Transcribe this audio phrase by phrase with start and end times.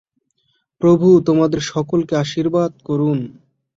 [0.81, 3.17] প্রভু তোমাদের সকলকে আশীর্বাদ করুন।